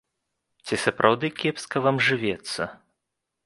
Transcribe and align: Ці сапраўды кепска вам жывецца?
Ці 0.65 0.79
сапраўды 0.85 1.31
кепска 1.43 1.85
вам 1.87 2.03
жывецца? 2.09 2.61